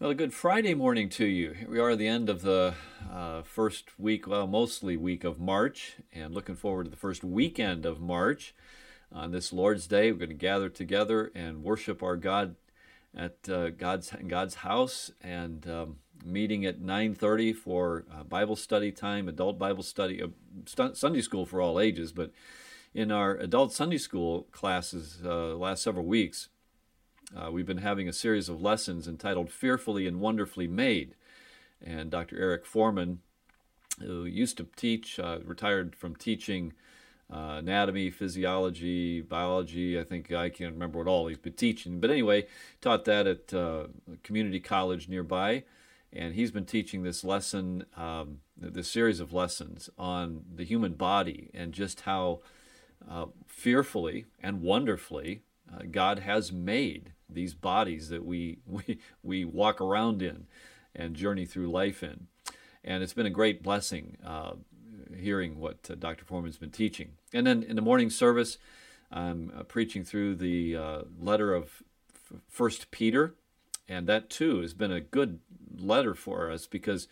Well, 0.00 0.08
a 0.08 0.14
good 0.14 0.32
Friday 0.32 0.72
morning 0.72 1.10
to 1.10 1.26
you. 1.26 1.52
Here 1.52 1.68
we 1.68 1.78
are 1.78 1.90
at 1.90 1.98
the 1.98 2.08
end 2.08 2.30
of 2.30 2.40
the 2.40 2.72
uh, 3.12 3.42
first 3.42 4.00
week, 4.00 4.26
well, 4.26 4.46
mostly 4.46 4.96
week 4.96 5.24
of 5.24 5.38
March, 5.38 5.96
and 6.10 6.32
looking 6.32 6.54
forward 6.54 6.84
to 6.84 6.90
the 6.90 6.96
first 6.96 7.22
weekend 7.22 7.84
of 7.84 8.00
March. 8.00 8.54
On 9.12 9.30
this 9.30 9.52
Lord's 9.52 9.86
Day, 9.86 10.10
we're 10.10 10.16
going 10.16 10.30
to 10.30 10.34
gather 10.34 10.70
together 10.70 11.30
and 11.34 11.62
worship 11.62 12.02
our 12.02 12.16
God 12.16 12.56
at 13.14 13.46
uh, 13.50 13.68
God's 13.68 14.10
God's 14.26 14.54
house, 14.54 15.10
and 15.20 15.68
um, 15.68 15.96
meeting 16.24 16.64
at 16.64 16.80
9:30 16.80 17.54
for 17.54 18.06
uh, 18.10 18.24
Bible 18.24 18.56
study 18.56 18.92
time, 18.92 19.28
adult 19.28 19.58
Bible 19.58 19.82
study, 19.82 20.22
uh, 20.22 20.28
Sunday 20.94 21.20
school 21.20 21.44
for 21.44 21.60
all 21.60 21.78
ages. 21.78 22.10
But 22.10 22.30
in 22.94 23.12
our 23.12 23.36
adult 23.36 23.74
Sunday 23.74 23.98
school 23.98 24.46
classes, 24.50 25.18
uh, 25.22 25.56
last 25.56 25.82
several 25.82 26.06
weeks 26.06 26.48
uh, 27.36 27.50
we've 27.50 27.66
been 27.66 27.78
having 27.78 28.08
a 28.08 28.12
series 28.12 28.48
of 28.48 28.60
lessons 28.60 29.06
entitled 29.06 29.50
Fearfully 29.50 30.06
and 30.06 30.20
Wonderfully 30.20 30.66
Made. 30.66 31.14
And 31.84 32.10
Dr. 32.10 32.38
Eric 32.38 32.66
Foreman, 32.66 33.20
who 34.00 34.24
used 34.24 34.56
to 34.56 34.66
teach, 34.76 35.18
uh, 35.18 35.38
retired 35.44 35.94
from 35.94 36.16
teaching 36.16 36.72
uh, 37.32 37.56
anatomy, 37.58 38.10
physiology, 38.10 39.20
biology. 39.20 39.98
I 39.98 40.04
think 40.04 40.32
I 40.32 40.50
can't 40.50 40.72
remember 40.72 40.98
what 40.98 41.06
all 41.06 41.28
he's 41.28 41.38
been 41.38 41.52
teaching. 41.52 42.00
But 42.00 42.10
anyway, 42.10 42.46
taught 42.80 43.04
that 43.04 43.26
at 43.26 43.54
uh, 43.54 43.86
a 44.12 44.16
community 44.24 44.58
college 44.58 45.08
nearby. 45.08 45.62
And 46.12 46.34
he's 46.34 46.50
been 46.50 46.64
teaching 46.66 47.04
this 47.04 47.22
lesson, 47.22 47.84
um, 47.96 48.38
this 48.56 48.90
series 48.90 49.20
of 49.20 49.32
lessons 49.32 49.88
on 49.96 50.42
the 50.52 50.64
human 50.64 50.94
body 50.94 51.50
and 51.54 51.72
just 51.72 52.00
how 52.00 52.40
uh, 53.08 53.26
fearfully 53.46 54.26
and 54.42 54.60
wonderfully 54.60 55.42
uh, 55.72 55.84
God 55.88 56.18
has 56.18 56.50
made 56.50 57.12
these 57.32 57.54
bodies 57.54 58.08
that 58.08 58.24
we, 58.24 58.58
we, 58.66 58.98
we 59.22 59.44
walk 59.44 59.80
around 59.80 60.22
in 60.22 60.46
and 60.94 61.14
journey 61.14 61.46
through 61.46 61.70
life 61.70 62.02
in. 62.02 62.26
And 62.82 63.02
it's 63.02 63.12
been 63.12 63.26
a 63.26 63.30
great 63.30 63.62
blessing 63.62 64.16
uh, 64.24 64.52
hearing 65.16 65.58
what 65.58 65.88
uh, 65.90 65.94
Dr. 65.94 66.24
Foreman's 66.24 66.56
been 66.56 66.70
teaching. 66.70 67.12
And 67.32 67.46
then 67.46 67.62
in 67.62 67.76
the 67.76 67.82
morning 67.82 68.10
service, 68.10 68.58
I'm 69.10 69.52
uh, 69.56 69.62
preaching 69.64 70.04
through 70.04 70.36
the 70.36 70.76
uh, 70.76 71.02
letter 71.18 71.54
of 71.54 71.82
First 72.48 72.90
Peter, 72.90 73.34
and 73.88 74.06
that 74.06 74.30
too 74.30 74.60
has 74.60 74.72
been 74.72 74.92
a 74.92 75.00
good 75.00 75.40
letter 75.76 76.14
for 76.14 76.50
us 76.50 76.66
because 76.66 77.08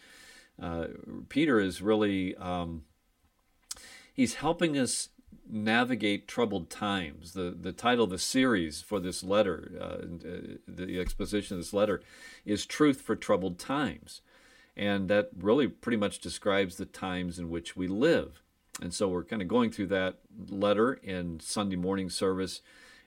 uh, 0.63 0.87
Peter 1.29 1.59
is 1.59 1.83
really 1.83 2.37
um, 2.37 2.85
he's 4.13 4.35
helping 4.35 4.79
us 4.79 5.09
navigate 5.51 6.29
troubled 6.29 6.71
times. 6.71 7.33
The, 7.33 7.55
the 7.59 7.73
title 7.73 8.05
of 8.05 8.11
the 8.11 8.19
series 8.19 8.81
for 8.81 9.01
this 9.01 9.23
letter, 9.23 9.73
uh, 9.81 9.85
uh, 9.85 10.57
the 10.67 11.01
exposition 11.01 11.57
of 11.57 11.63
this 11.63 11.73
letter, 11.73 12.03
is 12.45 12.67
Truth 12.67 13.01
for 13.01 13.17
Troubled 13.17 13.59
Times. 13.59 14.21
And 14.77 15.09
that 15.09 15.31
really 15.37 15.67
pretty 15.67 15.97
much 15.97 16.21
describes 16.21 16.77
the 16.77 16.85
times 16.85 17.39
in 17.39 17.51
which 17.51 17.77
we 17.77 17.89
live. 17.89 18.43
And 18.81 18.95
so 18.95 19.09
we're 19.09 19.25
kind 19.25 19.43
of 19.43 19.49
going 19.49 19.71
through 19.71 19.89
that 19.89 20.19
letter 20.49 20.95
in 20.95 21.41
Sunday 21.41 21.77
morning 21.77 22.11
service. 22.11 22.61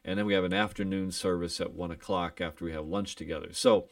And 0.03 0.19
then 0.19 0.25
we 0.25 0.33
have 0.33 0.43
an 0.43 0.53
afternoon 0.53 1.11
service 1.11 1.61
at 1.61 1.73
1 1.73 1.91
o'clock 1.91 2.41
after 2.41 2.65
we 2.65 2.73
have 2.73 2.87
lunch 2.87 3.15
together. 3.15 3.49
So, 3.53 3.87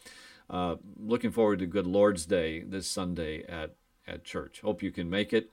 uh, 0.50 0.77
looking 1.00 1.31
forward 1.31 1.59
to 1.59 1.67
Good 1.67 1.85
Lord's 1.85 2.25
Day 2.25 2.61
this 2.61 2.88
Sunday 2.88 3.44
at, 3.44 3.75
at 4.07 4.23
church. 4.23 4.61
Hope 4.61 4.81
you 4.81 4.91
can 4.91 5.07
make 5.07 5.31
it 5.31 5.52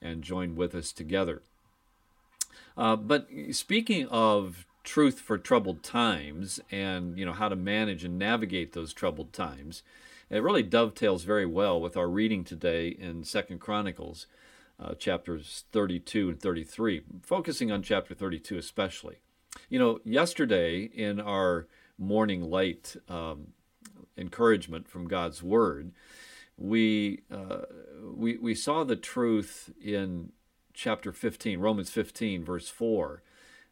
and 0.00 0.22
join 0.22 0.56
with 0.56 0.74
us 0.74 0.90
together. 0.90 1.42
Uh, 2.78 2.94
but 2.94 3.28
speaking 3.50 4.06
of 4.06 4.64
truth 4.84 5.18
for 5.18 5.36
troubled 5.36 5.82
times 5.82 6.60
and 6.70 7.18
you 7.18 7.26
know 7.26 7.32
how 7.32 7.48
to 7.48 7.56
manage 7.56 8.04
and 8.04 8.18
navigate 8.18 8.72
those 8.72 8.94
troubled 8.94 9.32
times, 9.32 9.82
it 10.30 10.42
really 10.42 10.62
dovetails 10.62 11.24
very 11.24 11.44
well 11.44 11.80
with 11.80 11.96
our 11.96 12.08
reading 12.08 12.44
today 12.44 12.88
in 12.88 13.24
Second 13.24 13.58
Chronicles, 13.58 14.26
uh, 14.78 14.94
chapters 14.94 15.64
32 15.72 16.28
and 16.28 16.40
33, 16.40 17.02
focusing 17.22 17.72
on 17.72 17.82
chapter 17.82 18.14
32 18.14 18.56
especially. 18.56 19.16
You 19.68 19.80
know, 19.80 20.00
yesterday 20.04 20.82
in 20.82 21.20
our 21.20 21.66
morning 21.98 22.48
light 22.48 22.94
um, 23.08 23.48
encouragement 24.16 24.88
from 24.88 25.08
God's 25.08 25.42
Word, 25.42 25.90
we, 26.56 27.22
uh, 27.32 27.62
we, 28.14 28.36
we 28.36 28.54
saw 28.54 28.84
the 28.84 28.96
truth 28.96 29.72
in 29.82 30.30
chapter 30.78 31.10
15, 31.12 31.58
Romans 31.58 31.90
15, 31.90 32.44
verse 32.44 32.68
4, 32.68 33.20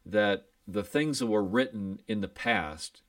that 0.04 0.46
the 0.66 0.82
things 0.82 1.20
that 1.20 1.28
were 1.28 1.44
written 1.44 2.00
in 2.08 2.20
the 2.20 2.26
past, 2.26 3.02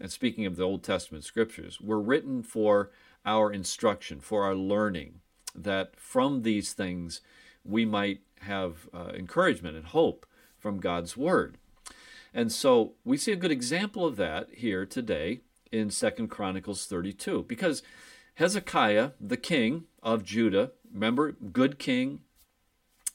and 0.00 0.12
speaking 0.12 0.46
of 0.46 0.54
the 0.54 0.62
Old 0.62 0.84
Testament 0.84 1.24
scriptures, 1.24 1.80
were 1.80 2.00
written 2.00 2.44
for 2.44 2.92
our 3.26 3.52
instruction, 3.52 4.20
for 4.20 4.44
our 4.44 4.54
learning, 4.54 5.20
that 5.56 5.96
from 5.96 6.42
these 6.42 6.72
things 6.72 7.20
we 7.64 7.84
might 7.84 8.20
have 8.42 8.88
uh, 8.94 9.10
encouragement 9.12 9.76
and 9.76 9.86
hope 9.86 10.24
from 10.56 10.78
God's 10.78 11.16
Word. 11.16 11.58
And 12.32 12.52
so 12.52 12.92
we 13.04 13.16
see 13.16 13.32
a 13.32 13.36
good 13.36 13.50
example 13.50 14.06
of 14.06 14.14
that 14.16 14.50
here 14.52 14.86
today 14.86 15.40
in 15.72 15.90
Second 15.90 16.28
Chronicles 16.28 16.86
32, 16.86 17.46
because 17.48 17.82
Hezekiah, 18.34 19.10
the 19.20 19.36
king 19.36 19.84
of 20.00 20.22
Judah, 20.22 20.70
remember, 20.92 21.32
good 21.32 21.80
king, 21.80 22.20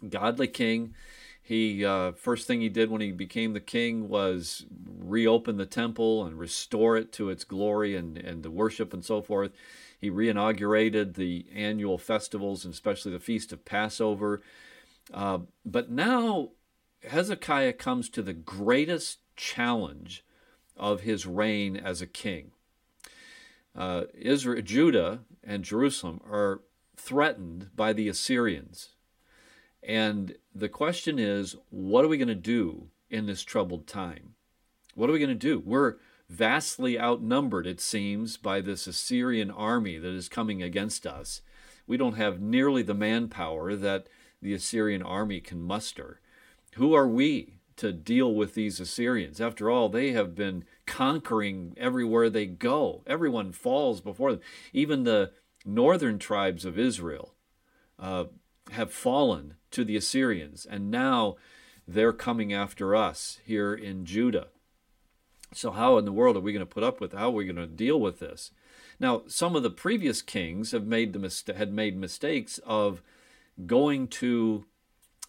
godly 0.10 0.48
king. 0.48 0.94
He 1.42 1.86
uh, 1.86 2.12
first 2.12 2.46
thing 2.46 2.60
he 2.60 2.70
did 2.70 2.92
when 2.92 3.00
he 3.00 3.12
became 3.12 3.54
the 3.54 3.62
king 3.62 4.10
was 4.10 4.66
reopen 4.86 5.56
the 5.56 5.66
temple 5.66 6.26
and 6.26 6.38
restore 6.38 6.98
it 6.98 7.14
to 7.14 7.30
its 7.30 7.46
glory 7.46 7.96
and, 7.96 8.18
and 8.18 8.44
the 8.44 8.52
worship 8.52 8.94
and 8.94 9.04
so 9.04 9.22
forth. 9.22 9.52
He 9.98 10.12
reinaugurated 10.12 11.16
the 11.16 11.46
annual 11.56 11.98
festivals 11.98 12.66
and 12.66 12.74
especially 12.74 13.14
the 13.14 13.20
feast 13.20 13.54
of 13.54 13.64
Passover. 13.64 14.42
Uh, 15.14 15.40
but 15.66 15.90
now 15.90 16.50
Hezekiah 17.04 17.74
comes 17.74 18.10
to 18.10 18.22
the 18.22 18.34
greatest 18.34 19.20
challenge 19.36 20.26
of 20.76 21.02
his 21.02 21.26
reign 21.26 21.78
as 21.78 22.02
a 22.02 22.08
king. 22.08 22.52
Uh, 23.76 24.04
Israel, 24.14 24.62
Judah 24.62 25.20
and 25.44 25.64
Jerusalem 25.64 26.20
are 26.30 26.62
threatened 26.96 27.70
by 27.76 27.94
the 27.94 28.10
Assyrians. 28.10 28.90
And 29.84 30.36
the 30.54 30.70
question 30.70 31.20
is, 31.20 31.56
what 31.70 32.04
are 32.04 32.08
we 32.08 32.18
going 32.18 32.28
to 32.28 32.36
do 32.36 32.88
in 33.10 33.26
this 33.26 33.44
troubled 33.44 33.88
time? 33.88 34.36
What 34.96 35.10
are 35.10 35.14
we 35.14 35.20
going 35.20 35.30
to 35.30 35.36
do? 35.36 35.62
We're 35.64 35.96
vastly 36.30 37.00
outnumbered, 37.00 37.68
it 37.68 37.80
seems, 37.80 38.38
by 38.38 38.62
this 38.62 38.88
Assyrian 38.88 39.52
army 39.52 39.98
that 39.98 40.14
is 40.14 40.28
coming 40.28 40.62
against 40.62 41.06
us. 41.06 41.42
We 41.86 41.98
don't 41.98 42.18
have 42.18 42.42
nearly 42.42 42.82
the 42.82 42.94
manpower 42.94 43.76
that 43.76 44.08
the 44.42 44.54
Assyrian 44.54 45.02
army 45.02 45.40
can 45.40 45.62
muster. 45.62 46.20
Who 46.76 46.94
are 46.94 47.08
we 47.08 47.60
to 47.78 47.94
deal 47.94 48.34
with 48.34 48.56
these 48.56 48.80
Assyrians? 48.80 49.40
After 49.40 49.70
all, 49.70 49.88
they 49.88 50.12
have 50.12 50.36
been 50.36 50.66
conquering 50.86 51.74
everywhere 51.78 52.30
they 52.30 52.46
go. 52.46 53.04
Everyone 53.08 53.52
falls 53.52 54.02
before 54.02 54.32
them. 54.32 54.42
Even 54.74 55.04
the 55.04 55.32
northern 55.66 56.20
tribes 56.20 56.66
of 56.66 56.78
Israel 56.78 57.36
uh, 58.00 58.26
have 58.72 58.92
fallen 58.92 59.56
to 59.72 59.84
the 59.84 59.96
Assyrians, 59.96 60.66
and 60.66 60.92
now 60.92 61.36
they're 61.88 62.14
coming 62.14 62.54
after 62.54 62.96
us 62.96 63.40
here 63.46 63.74
in 63.74 64.06
Judah. 64.06 64.48
So, 65.54 65.72
how 65.72 65.98
in 65.98 66.06
the 66.06 66.12
world 66.12 66.36
are 66.36 66.42
we 66.42 66.52
going 66.52 66.66
to 66.66 66.74
put 66.74 66.84
up 66.84 67.00
with? 67.00 67.14
How 67.14 67.28
are 67.28 67.32
we 67.32 67.46
going 67.46 67.56
to 67.56 67.68
deal 67.68 68.00
with 68.00 68.20
this? 68.20 68.52
Now, 69.00 69.24
some 69.28 69.56
of 69.56 69.64
the 69.64 69.70
previous 69.70 70.22
kings 70.22 70.72
have 70.72 70.86
made 70.86 71.14
the 71.14 71.20
mista- 71.20 71.54
had 71.54 71.72
made 71.72 71.98
mistakes 71.98 72.60
of 72.66 73.02
going 73.66 74.08
to 74.08 74.66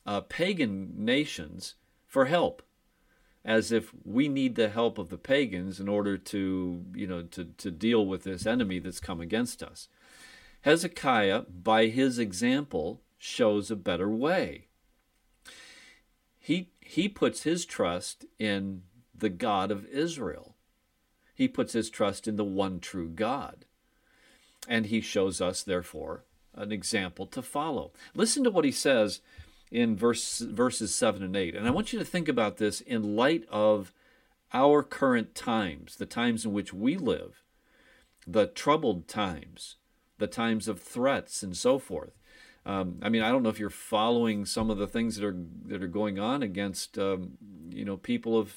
uh, 0.06 0.22
pagan 0.22 0.92
nations 0.96 1.74
for 2.06 2.24
help, 2.24 2.62
as 3.44 3.70
if 3.70 3.92
we 4.04 4.26
need 4.28 4.56
the 4.56 4.70
help 4.70 4.98
of 4.98 5.10
the 5.10 5.18
pagans 5.18 5.78
in 5.78 5.88
order 5.88 6.18
to, 6.18 6.84
you 6.94 7.06
know, 7.06 7.22
to, 7.22 7.44
to 7.44 7.70
deal 7.70 8.04
with 8.04 8.24
this 8.24 8.46
enemy 8.46 8.78
that's 8.78 9.00
come 9.00 9.20
against 9.20 9.62
us. 9.62 9.88
Hezekiah, 10.62 11.42
by 11.42 11.86
his 11.86 12.18
example, 12.18 13.02
shows 13.18 13.70
a 13.70 13.76
better 13.76 14.08
way. 14.08 14.66
He, 16.38 16.70
he 16.80 17.08
puts 17.08 17.42
his 17.42 17.66
trust 17.66 18.24
in 18.38 18.82
the 19.14 19.28
God 19.28 19.70
of 19.70 19.84
Israel. 19.86 20.54
He 21.34 21.48
puts 21.48 21.72
his 21.72 21.90
trust 21.90 22.26
in 22.26 22.36
the 22.36 22.44
one 22.44 22.80
true 22.80 23.08
God. 23.08 23.64
And 24.66 24.86
he 24.86 25.00
shows 25.00 25.40
us, 25.40 25.62
therefore, 25.62 26.24
an 26.54 26.72
example 26.72 27.26
to 27.26 27.42
follow. 27.42 27.92
Listen 28.14 28.44
to 28.44 28.50
what 28.50 28.64
he 28.64 28.72
says 28.72 29.20
in 29.70 29.96
verse, 29.96 30.38
verses 30.38 30.94
7 30.94 31.22
and 31.22 31.36
8. 31.36 31.54
And 31.54 31.66
I 31.66 31.70
want 31.70 31.92
you 31.92 31.98
to 31.98 32.04
think 32.04 32.28
about 32.28 32.56
this 32.56 32.80
in 32.80 33.16
light 33.16 33.44
of 33.50 33.92
our 34.52 34.82
current 34.82 35.34
times, 35.34 35.96
the 35.96 36.06
times 36.06 36.44
in 36.44 36.52
which 36.52 36.72
we 36.72 36.96
live, 36.96 37.42
the 38.26 38.46
troubled 38.46 39.08
times, 39.08 39.76
the 40.18 40.26
times 40.26 40.68
of 40.68 40.80
threats, 40.80 41.42
and 41.42 41.56
so 41.56 41.78
forth. 41.78 42.12
Um, 42.68 42.98
I 43.00 43.08
mean, 43.08 43.22
I 43.22 43.30
don't 43.30 43.42
know 43.42 43.48
if 43.48 43.58
you're 43.58 43.70
following 43.70 44.44
some 44.44 44.68
of 44.70 44.76
the 44.76 44.86
things 44.86 45.16
that 45.16 45.24
are 45.24 45.36
that 45.66 45.82
are 45.82 45.88
going 45.88 46.18
on 46.18 46.42
against 46.42 46.98
um, 46.98 47.38
you 47.70 47.84
know 47.84 47.96
people 47.96 48.38
of 48.38 48.54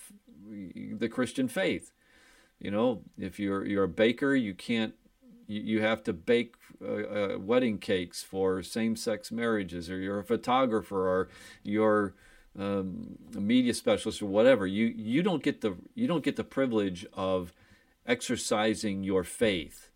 the 0.49 1.07
Christian 1.07 1.47
faith. 1.47 1.93
You 2.59 2.71
know, 2.71 3.03
if 3.17 3.39
you're 3.39 3.65
you're 3.65 3.85
a 3.85 3.87
baker, 3.87 4.35
you 4.35 4.53
can't 4.53 4.93
you 5.47 5.61
you 5.61 5.81
have 5.81 6.03
to 6.03 6.13
bake 6.13 6.55
uh, 6.83 6.87
uh, 6.87 7.37
wedding 7.39 7.77
cakes 7.77 8.21
for 8.21 8.61
same-sex 8.61 9.31
marriages, 9.31 9.89
or 9.89 9.97
you're 9.97 10.19
a 10.19 10.25
photographer, 10.25 11.07
or 11.07 11.29
you're 11.63 12.13
um, 12.59 13.17
a 13.33 13.39
media 13.39 13.73
specialist, 13.73 14.21
or 14.21 14.25
whatever. 14.25 14.67
You 14.67 14.87
you 14.87 15.23
don't 15.23 15.41
get 15.41 15.61
the 15.61 15.77
you 15.95 16.05
don't 16.05 16.23
get 16.23 16.35
the 16.35 16.43
privilege 16.43 17.05
of 17.13 17.53
exercising 18.05 19.05
your 19.05 19.23
faith 19.23 19.89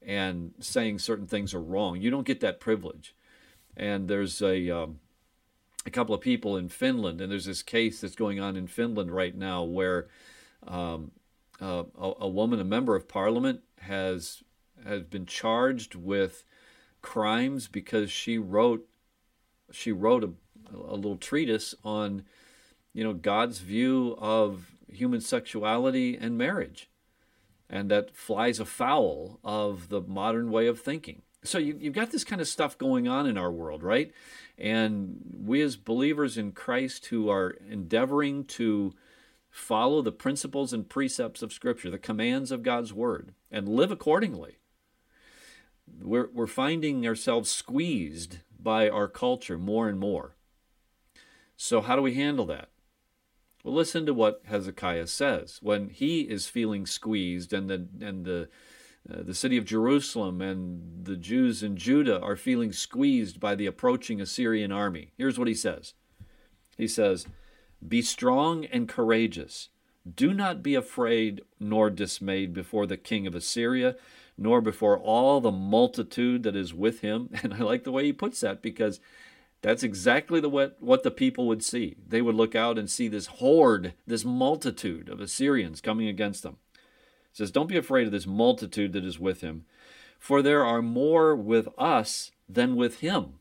and 0.00 0.52
saying 0.60 1.00
certain 1.00 1.26
things 1.26 1.52
are 1.54 1.60
wrong. 1.60 2.00
You 2.00 2.10
don't 2.10 2.26
get 2.26 2.38
that 2.40 2.60
privilege. 2.60 3.16
And 3.76 4.08
there's 4.08 4.42
a 4.42 4.70
um, 4.70 5.00
a 5.86 5.90
couple 5.90 6.14
of 6.14 6.20
people 6.20 6.56
in 6.56 6.68
Finland, 6.68 7.20
and 7.20 7.30
there's 7.30 7.46
this 7.46 7.62
case 7.62 8.00
that's 8.00 8.14
going 8.14 8.40
on 8.40 8.56
in 8.56 8.66
Finland 8.66 9.10
right 9.10 9.36
now 9.36 9.62
where 9.62 10.08
um, 10.66 11.10
uh, 11.60 11.84
a, 11.98 12.12
a, 12.20 12.28
woman, 12.28 12.60
a 12.60 12.64
member 12.64 12.94
of 12.94 13.08
parliament, 13.08 13.60
has 13.80 14.42
has 14.84 15.02
been 15.02 15.26
charged 15.26 15.94
with 15.94 16.44
crimes 17.02 17.68
because 17.68 18.10
she 18.10 18.38
wrote 18.38 18.88
she 19.70 19.90
wrote 19.90 20.24
a, 20.24 20.30
a 20.74 20.94
little 20.94 21.16
treatise 21.16 21.74
on 21.84 22.24
you 22.92 23.02
know 23.02 23.12
God's 23.12 23.58
view 23.58 24.16
of 24.18 24.72
human 24.88 25.20
sexuality 25.20 26.16
and 26.16 26.38
marriage, 26.38 26.88
and 27.68 27.90
that 27.90 28.14
flies 28.14 28.60
afoul 28.60 29.40
of 29.42 29.88
the 29.88 30.00
modern 30.00 30.50
way 30.50 30.66
of 30.66 30.80
thinking. 30.80 31.22
So 31.44 31.58
you, 31.58 31.76
you've 31.80 31.94
got 31.94 32.10
this 32.10 32.24
kind 32.24 32.40
of 32.40 32.48
stuff 32.48 32.78
going 32.78 33.08
on 33.08 33.26
in 33.26 33.36
our 33.36 33.50
world, 33.50 33.82
right? 33.82 34.12
And 34.56 35.42
we 35.44 35.60
as 35.60 35.76
believers 35.76 36.38
in 36.38 36.52
Christ 36.52 37.06
who 37.06 37.28
are 37.28 37.56
endeavoring 37.68 38.44
to 38.44 38.94
follow 39.50 40.02
the 40.02 40.12
principles 40.12 40.72
and 40.72 40.88
precepts 40.88 41.42
of 41.42 41.52
Scripture, 41.52 41.90
the 41.90 41.98
commands 41.98 42.50
of 42.50 42.62
God's 42.62 42.92
Word, 42.92 43.34
and 43.50 43.68
live 43.68 43.90
accordingly, 43.90 44.58
we're, 46.00 46.30
we're 46.32 46.46
finding 46.46 47.06
ourselves 47.06 47.50
squeezed 47.50 48.38
by 48.58 48.88
our 48.88 49.08
culture 49.08 49.58
more 49.58 49.88
and 49.88 49.98
more. 49.98 50.36
So, 51.56 51.80
how 51.80 51.96
do 51.96 52.02
we 52.02 52.14
handle 52.14 52.46
that? 52.46 52.70
Well, 53.62 53.74
listen 53.74 54.06
to 54.06 54.14
what 54.14 54.42
Hezekiah 54.46 55.06
says 55.06 55.58
when 55.62 55.90
he 55.90 56.22
is 56.22 56.48
feeling 56.48 56.86
squeezed 56.86 57.52
and 57.52 57.68
the, 57.68 57.86
and 58.00 58.24
the 58.24 58.48
uh, 59.10 59.22
the 59.22 59.34
city 59.34 59.56
of 59.56 59.64
Jerusalem 59.64 60.40
and 60.40 61.04
the 61.04 61.16
Jews 61.16 61.62
in 61.62 61.76
Judah 61.76 62.20
are 62.20 62.36
feeling 62.36 62.72
squeezed 62.72 63.40
by 63.40 63.54
the 63.54 63.66
approaching 63.66 64.20
Assyrian 64.20 64.70
army. 64.70 65.12
Here's 65.16 65.38
what 65.38 65.48
he 65.48 65.54
says 65.54 65.94
He 66.76 66.86
says, 66.86 67.26
Be 67.86 68.00
strong 68.02 68.64
and 68.66 68.88
courageous. 68.88 69.70
Do 70.16 70.32
not 70.32 70.62
be 70.62 70.74
afraid 70.74 71.42
nor 71.60 71.90
dismayed 71.90 72.52
before 72.52 72.86
the 72.86 72.96
king 72.96 73.26
of 73.26 73.34
Assyria, 73.34 73.96
nor 74.36 74.60
before 74.60 74.98
all 74.98 75.40
the 75.40 75.52
multitude 75.52 76.42
that 76.44 76.56
is 76.56 76.74
with 76.74 77.00
him. 77.00 77.30
And 77.42 77.54
I 77.54 77.58
like 77.58 77.84
the 77.84 77.92
way 77.92 78.04
he 78.04 78.12
puts 78.12 78.40
that 78.40 78.62
because 78.62 79.00
that's 79.62 79.84
exactly 79.84 80.40
the 80.40 80.48
what, 80.48 80.76
what 80.80 81.02
the 81.02 81.10
people 81.10 81.46
would 81.48 81.64
see. 81.64 81.96
They 82.08 82.22
would 82.22 82.34
look 82.34 82.54
out 82.54 82.78
and 82.78 82.90
see 82.90 83.08
this 83.08 83.26
horde, 83.26 83.94
this 84.06 84.24
multitude 84.24 85.08
of 85.08 85.20
Assyrians 85.20 85.80
coming 85.80 86.08
against 86.08 86.42
them 86.42 86.56
says, 87.32 87.50
Don't 87.50 87.68
be 87.68 87.76
afraid 87.76 88.06
of 88.06 88.12
this 88.12 88.26
multitude 88.26 88.92
that 88.92 89.04
is 89.04 89.18
with 89.18 89.40
him, 89.40 89.64
for 90.18 90.42
there 90.42 90.64
are 90.64 90.82
more 90.82 91.34
with 91.34 91.68
us 91.78 92.30
than 92.48 92.76
with 92.76 93.00
him. 93.00 93.34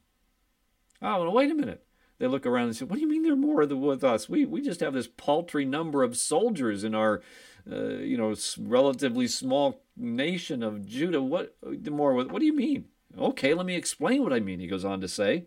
Oh, 1.01 1.23
well, 1.23 1.33
wait 1.33 1.51
a 1.51 1.55
minute. 1.55 1.83
They 2.19 2.27
look 2.27 2.45
around 2.45 2.65
and 2.65 2.75
say, 2.75 2.85
What 2.85 2.95
do 2.95 3.01
you 3.01 3.09
mean 3.09 3.23
there 3.23 3.33
are 3.33 3.35
more 3.35 3.65
with 3.65 4.03
us? 4.03 4.29
We, 4.29 4.45
we 4.45 4.61
just 4.61 4.79
have 4.79 4.93
this 4.93 5.07
paltry 5.07 5.65
number 5.65 6.03
of 6.03 6.17
soldiers 6.17 6.83
in 6.83 6.93
our, 6.93 7.21
uh, 7.69 7.95
you 7.97 8.17
know, 8.17 8.35
relatively 8.59 9.27
small 9.27 9.81
nation 9.97 10.63
of 10.63 10.85
Judah. 10.85 11.21
What 11.21 11.55
more? 11.89 12.13
What 12.13 12.39
do 12.39 12.45
you 12.45 12.55
mean? 12.55 12.85
Okay, 13.17 13.53
let 13.53 13.65
me 13.65 13.75
explain 13.75 14.23
what 14.23 14.33
I 14.33 14.39
mean. 14.39 14.59
He 14.59 14.67
goes 14.67 14.85
on 14.85 15.01
to 15.01 15.07
say, 15.07 15.45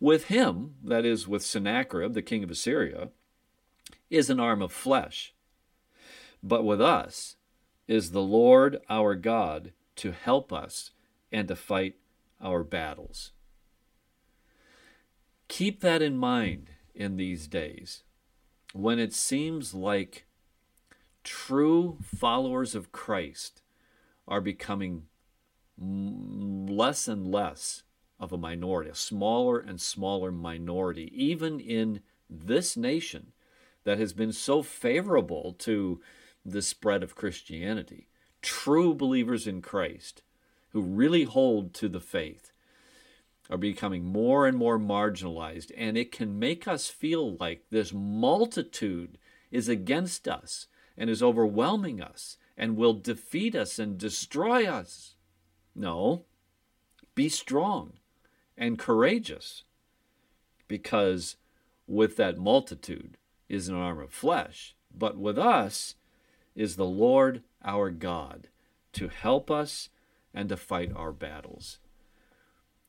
With 0.00 0.24
him, 0.24 0.74
that 0.84 1.04
is, 1.04 1.28
with 1.28 1.44
Sennacherib, 1.44 2.14
the 2.14 2.22
king 2.22 2.42
of 2.42 2.50
Assyria, 2.50 3.10
is 4.10 4.28
an 4.28 4.40
arm 4.40 4.62
of 4.62 4.72
flesh. 4.72 5.34
But 6.42 6.64
with 6.64 6.80
us 6.80 7.35
is 7.88 8.10
the 8.10 8.22
Lord 8.22 8.78
our 8.88 9.14
God 9.14 9.72
to 9.96 10.12
help 10.12 10.52
us 10.52 10.90
and 11.32 11.48
to 11.48 11.56
fight 11.56 11.96
our 12.40 12.62
battles. 12.64 13.32
Keep 15.48 15.80
that 15.80 16.02
in 16.02 16.16
mind 16.16 16.70
in 16.94 17.16
these 17.16 17.46
days 17.46 18.02
when 18.72 18.98
it 18.98 19.14
seems 19.14 19.74
like 19.74 20.26
true 21.24 21.98
followers 22.02 22.74
of 22.74 22.92
Christ 22.92 23.62
are 24.28 24.40
becoming 24.40 25.04
less 25.78 27.08
and 27.08 27.26
less 27.26 27.82
of 28.18 28.32
a 28.32 28.38
minority, 28.38 28.90
a 28.90 28.94
smaller 28.94 29.58
and 29.58 29.80
smaller 29.80 30.32
minority, 30.32 31.10
even 31.14 31.60
in 31.60 32.00
this 32.28 32.76
nation 32.76 33.32
that 33.84 33.98
has 33.98 34.12
been 34.12 34.32
so 34.32 34.62
favorable 34.62 35.54
to 35.60 36.00
the 36.50 36.62
spread 36.62 37.02
of 37.02 37.16
Christianity. 37.16 38.08
True 38.42 38.94
believers 38.94 39.46
in 39.46 39.60
Christ 39.60 40.22
who 40.70 40.80
really 40.80 41.24
hold 41.24 41.74
to 41.74 41.88
the 41.88 42.00
faith 42.00 42.52
are 43.48 43.56
becoming 43.56 44.04
more 44.04 44.46
and 44.46 44.56
more 44.56 44.78
marginalized, 44.78 45.70
and 45.76 45.96
it 45.96 46.12
can 46.12 46.38
make 46.38 46.66
us 46.66 46.88
feel 46.88 47.36
like 47.36 47.64
this 47.70 47.92
multitude 47.92 49.18
is 49.50 49.68
against 49.68 50.26
us 50.26 50.66
and 50.96 51.08
is 51.08 51.22
overwhelming 51.22 52.00
us 52.00 52.36
and 52.56 52.76
will 52.76 52.94
defeat 52.94 53.54
us 53.54 53.78
and 53.78 53.98
destroy 53.98 54.66
us. 54.66 55.14
No, 55.74 56.24
be 57.14 57.28
strong 57.28 57.94
and 58.56 58.78
courageous 58.78 59.64
because 60.68 61.36
with 61.86 62.16
that 62.16 62.38
multitude 62.38 63.16
is 63.48 63.68
an 63.68 63.76
arm 63.76 64.00
of 64.00 64.10
flesh, 64.10 64.74
but 64.92 65.16
with 65.16 65.38
us 65.38 65.94
is 66.56 66.74
the 66.74 66.84
Lord 66.84 67.42
our 67.64 67.90
God 67.90 68.48
to 68.94 69.08
help 69.08 69.50
us 69.50 69.90
and 70.34 70.48
to 70.48 70.56
fight 70.56 70.90
our 70.96 71.12
battles. 71.12 71.78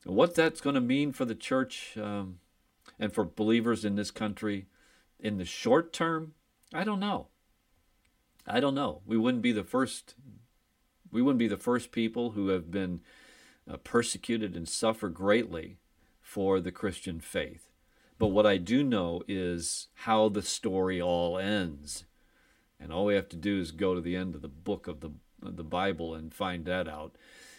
What 0.04 0.34
that's 0.34 0.60
going 0.60 0.74
to 0.74 0.80
mean 0.80 1.12
for 1.12 1.24
the 1.24 1.34
church 1.34 1.96
um, 2.00 2.38
and 2.98 3.12
for 3.12 3.24
believers 3.24 3.84
in 3.84 3.94
this 3.94 4.10
country 4.10 4.66
in 5.20 5.36
the 5.36 5.44
short 5.44 5.92
term, 5.92 6.34
I 6.72 6.84
don't 6.84 7.00
know. 7.00 7.28
I 8.46 8.60
don't 8.60 8.74
know. 8.74 9.02
We 9.06 9.16
wouldn't 9.16 9.42
be 9.42 9.52
the 9.52 9.64
first. 9.64 10.14
We 11.12 11.20
wouldn't 11.20 11.38
be 11.38 11.48
the 11.48 11.56
first 11.56 11.92
people 11.92 12.30
who 12.30 12.48
have 12.48 12.70
been 12.70 13.00
uh, 13.70 13.76
persecuted 13.78 14.56
and 14.56 14.68
suffer 14.68 15.08
greatly 15.08 15.78
for 16.20 16.60
the 16.60 16.72
Christian 16.72 17.20
faith. 17.20 17.68
But 18.18 18.28
what 18.28 18.46
I 18.46 18.56
do 18.56 18.82
know 18.82 19.22
is 19.28 19.88
how 19.94 20.28
the 20.28 20.42
story 20.42 21.00
all 21.00 21.38
ends. 21.38 22.04
And 22.80 22.92
all 22.92 23.06
we 23.06 23.14
have 23.14 23.28
to 23.30 23.36
do 23.36 23.60
is 23.60 23.72
go 23.72 23.94
to 23.94 24.00
the 24.00 24.16
end 24.16 24.34
of 24.34 24.42
the 24.42 24.48
book 24.48 24.86
of 24.86 25.00
the, 25.00 25.10
of 25.42 25.56
the 25.56 25.64
Bible 25.64 26.14
and 26.14 26.32
find 26.32 26.64
that 26.64 26.88
out 26.88 27.16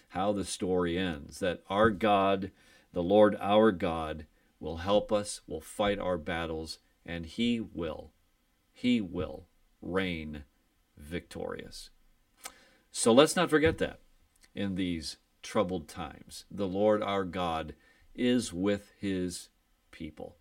how 0.09 0.31
the 0.31 0.45
story 0.45 0.97
ends. 0.97 1.39
That 1.39 1.61
our 1.69 1.89
God, 1.89 2.51
the 2.93 3.03
Lord 3.03 3.35
our 3.39 3.71
God, 3.71 4.25
will 4.59 4.77
help 4.77 5.11
us, 5.11 5.41
will 5.47 5.61
fight 5.61 5.99
our 5.99 6.17
battles, 6.17 6.79
and 7.05 7.25
He 7.25 7.59
will, 7.59 8.11
He 8.71 9.01
will 9.01 9.47
reign 9.81 10.43
victorious. 10.97 11.89
So 12.91 13.13
let's 13.13 13.35
not 13.35 13.49
forget 13.49 13.77
that 13.77 13.99
in 14.55 14.75
these 14.75 15.17
troubled 15.41 15.87
times. 15.87 16.45
The 16.51 16.67
Lord 16.67 17.01
our 17.01 17.23
God 17.23 17.73
is 18.15 18.51
with 18.51 18.91
His 18.99 19.49
people. 19.91 20.35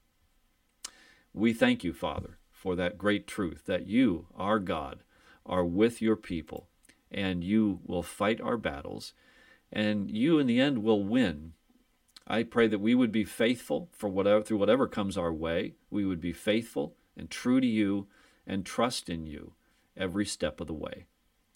We 1.32 1.52
thank 1.52 1.84
you, 1.84 1.92
Father, 1.92 2.37
for 2.58 2.74
that 2.74 2.98
great 2.98 3.26
truth 3.28 3.64
that 3.66 3.86
you, 3.86 4.26
our 4.34 4.58
God, 4.58 5.04
are 5.46 5.64
with 5.64 6.02
your 6.02 6.16
people 6.16 6.68
and 7.10 7.44
you 7.44 7.78
will 7.86 8.02
fight 8.02 8.40
our 8.40 8.56
battles 8.56 9.14
and 9.72 10.10
you 10.10 10.38
in 10.40 10.48
the 10.48 10.60
end 10.60 10.82
will 10.82 11.04
win. 11.04 11.52
I 12.26 12.42
pray 12.42 12.66
that 12.66 12.80
we 12.80 12.94
would 12.94 13.12
be 13.12 13.24
faithful 13.24 13.88
for 13.92 14.08
whatever 14.08 14.42
through 14.42 14.58
whatever 14.58 14.88
comes 14.88 15.16
our 15.16 15.32
way. 15.32 15.74
We 15.88 16.04
would 16.04 16.20
be 16.20 16.32
faithful 16.32 16.96
and 17.16 17.30
true 17.30 17.60
to 17.60 17.66
you 17.66 18.08
and 18.46 18.66
trust 18.66 19.08
in 19.08 19.26
you 19.26 19.52
every 19.96 20.26
step 20.26 20.60
of 20.60 20.66
the 20.66 20.74
way. 20.74 21.06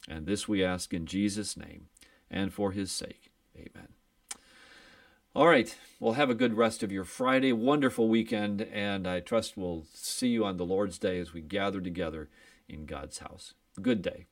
And 0.09 0.25
this 0.25 0.47
we 0.47 0.64
ask 0.64 0.94
in 0.94 1.06
Jesus' 1.06 1.56
name 1.56 1.88
and 2.30 2.52
for 2.52 2.71
his 2.71 2.92
sake. 2.92 3.31
All 5.34 5.46
right. 5.46 5.74
Well, 5.98 6.12
have 6.12 6.28
a 6.28 6.34
good 6.34 6.58
rest 6.58 6.82
of 6.82 6.92
your 6.92 7.04
Friday. 7.04 7.54
Wonderful 7.54 8.06
weekend. 8.06 8.60
And 8.60 9.06
I 9.06 9.20
trust 9.20 9.56
we'll 9.56 9.86
see 9.94 10.28
you 10.28 10.44
on 10.44 10.58
the 10.58 10.66
Lord's 10.66 10.98
Day 10.98 11.18
as 11.18 11.32
we 11.32 11.40
gather 11.40 11.80
together 11.80 12.28
in 12.68 12.84
God's 12.84 13.18
house. 13.18 13.54
Good 13.80 14.02
day. 14.02 14.26